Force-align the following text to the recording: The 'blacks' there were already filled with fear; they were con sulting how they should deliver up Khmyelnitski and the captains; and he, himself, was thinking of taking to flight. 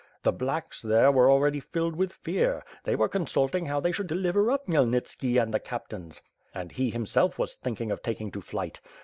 The 0.23 0.31
'blacks' 0.31 0.81
there 0.81 1.11
were 1.11 1.29
already 1.29 1.59
filled 1.59 1.95
with 1.95 2.11
fear; 2.11 2.65
they 2.85 2.95
were 2.95 3.07
con 3.07 3.27
sulting 3.27 3.67
how 3.67 3.79
they 3.79 3.91
should 3.91 4.07
deliver 4.07 4.49
up 4.49 4.65
Khmyelnitski 4.65 5.39
and 5.39 5.53
the 5.53 5.59
captains; 5.59 6.23
and 6.55 6.71
he, 6.71 6.89
himself, 6.89 7.37
was 7.37 7.53
thinking 7.53 7.91
of 7.91 8.01
taking 8.01 8.31
to 8.31 8.41
flight. 8.41 8.79